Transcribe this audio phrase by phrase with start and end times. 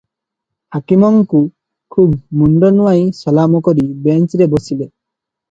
[0.75, 1.41] ହାକିମଙ୍କୁ
[1.97, 4.83] ଖୁବ୍ ମୁଣ୍ଡ ନୁଆଁଇ ସଲାମ କରି ବେଞ୍ଚରେ ବସିଲେ।